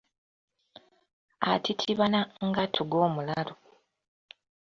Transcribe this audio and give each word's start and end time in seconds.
Atitibana, 1.51 2.19
ng’atuga 2.47 2.97
omulalu. 3.07 3.53